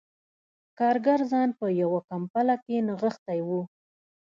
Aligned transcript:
کارګر 0.79 1.19
ځان 1.31 1.49
په 1.59 1.67
یوه 1.81 1.99
کمپله 2.09 2.55
کې 2.65 2.77
نغښتی 2.87 3.39
و 3.47 3.49